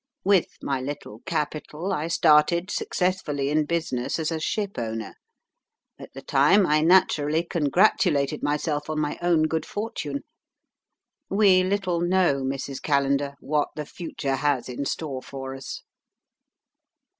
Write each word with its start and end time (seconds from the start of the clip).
With 0.23 0.47
my 0.63 0.81
little 0.81 1.19
capital 1.27 1.93
I 1.93 2.07
started 2.07 2.71
successfully 2.71 3.51
in 3.51 3.65
business 3.67 4.17
as 4.17 4.31
a 4.31 4.39
ship 4.39 4.79
owner. 4.79 5.13
At 5.99 6.11
the 6.15 6.23
time 6.23 6.65
I 6.65 6.81
naturally 6.81 7.43
congratulated 7.43 8.41
myself 8.41 8.89
on 8.89 8.99
my 8.99 9.19
own 9.21 9.43
good 9.43 9.63
fortune. 9.67 10.21
We 11.29 11.61
little 11.63 12.01
know, 12.01 12.41
Mrs. 12.43 12.81
Callender, 12.81 13.35
what 13.41 13.67
the 13.75 13.85
future 13.85 14.37
has 14.37 14.67
in 14.67 14.85
store 14.85 15.21
for 15.21 15.53
us." 15.53 15.83